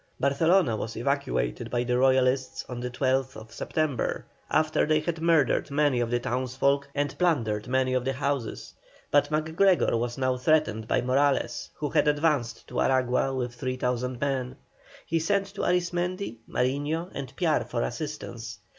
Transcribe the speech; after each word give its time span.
Barcelona 0.19 0.75
was 0.75 0.97
evacuated 0.97 1.69
by 1.69 1.83
the 1.83 1.95
Royalists 1.95 2.65
on 2.67 2.79
the 2.79 2.89
12th 2.89 3.51
September, 3.51 4.25
after 4.49 4.87
they 4.87 4.99
had 4.99 5.21
murdered 5.21 5.69
many 5.69 5.99
of 5.99 6.09
the 6.09 6.17
townsfolk 6.19 6.89
and 6.95 7.15
plundered 7.19 7.67
many 7.67 7.93
of 7.93 8.03
the 8.03 8.13
houses, 8.13 8.73
but 9.11 9.29
MacGregor 9.29 9.95
was 9.95 10.17
now 10.17 10.37
threatened 10.37 10.87
by 10.87 11.01
Morales, 11.01 11.69
who 11.75 11.89
had 11.91 12.07
advanced 12.07 12.67
to 12.67 12.79
Aragua 12.81 13.35
with 13.35 13.53
3,000 13.53 14.19
men. 14.19 14.55
He 15.05 15.19
sent 15.19 15.45
to 15.53 15.61
Arismendi, 15.61 16.37
Mariño, 16.49 17.11
and 17.13 17.31
Piar 17.35 17.63
for 17.67 17.83
assistance. 17.83 18.57